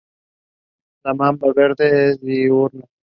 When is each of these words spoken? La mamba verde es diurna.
La 1.05 1.13
mamba 1.13 1.53
verde 1.53 2.09
es 2.09 2.21
diurna. 2.21 2.85